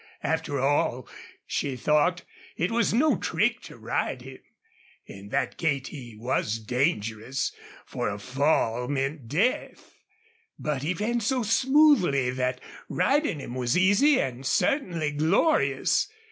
[0.23, 1.07] After all,
[1.45, 2.23] she thought,
[2.57, 4.39] it was no trick to ride him.
[5.05, 7.51] In that gait he was dangerous,
[7.85, 9.99] for a fall meant death;
[10.57, 12.59] but he ran so smoothly that
[12.89, 16.09] riding him was easy and certainly glorious.